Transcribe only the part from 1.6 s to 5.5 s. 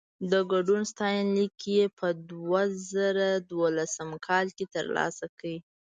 يې په دوه زره دولسم کال کې ترلاسه کړ.